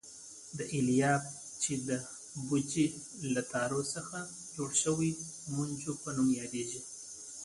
[0.57, 1.23] دا الیاف
[1.61, 1.89] چې د
[2.47, 2.87] بوجۍ
[3.33, 4.17] له تارو څخه
[4.55, 5.09] جوړېږي
[5.55, 6.81] مونجو په نوم یادیږي.